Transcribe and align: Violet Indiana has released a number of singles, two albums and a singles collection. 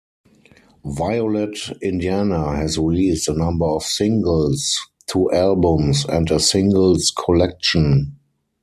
Violet 0.83 1.77
Indiana 1.83 2.55
has 2.55 2.79
released 2.79 3.29
a 3.29 3.35
number 3.35 3.67
of 3.67 3.83
singles, 3.83 4.79
two 5.05 5.31
albums 5.31 6.05
and 6.05 6.31
a 6.31 6.39
singles 6.39 7.11
collection. 7.15 8.17